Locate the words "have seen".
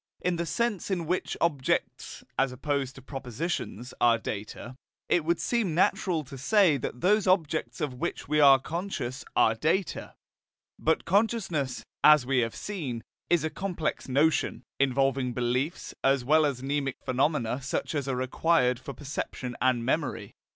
12.39-13.03